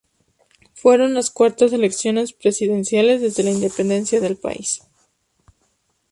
Fueron 0.73 1.13
las 1.13 1.29
cuartas 1.29 1.73
elecciones 1.73 2.33
presidenciales 2.33 3.21
desde 3.21 3.43
la 3.43 3.51
independencia 3.51 4.19
del 4.19 4.35
país. 4.35 4.81